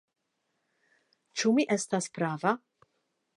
Ĉu 1.41 1.53
mi 1.59 1.67
estas 1.77 2.09
prava? 2.17 2.55